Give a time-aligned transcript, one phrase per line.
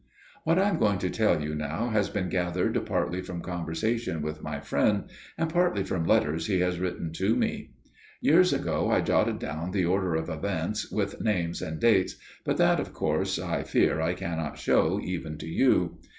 [0.45, 4.41] "What I am going to tell you now has been gathered partly from conversations with
[4.41, 5.03] my friend:
[5.37, 7.73] and partly from letters he has written to me.
[8.19, 12.79] Years ago I jotted down the order of events, with names and dates, but that,
[12.79, 15.99] of course, I fear I cannot show even to you.